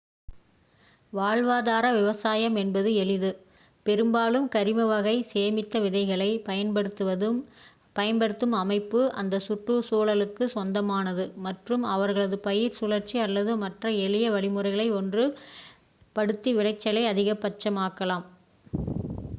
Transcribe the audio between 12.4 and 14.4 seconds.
பயிர் சுழற்சி அல்லது மற்ற எளிய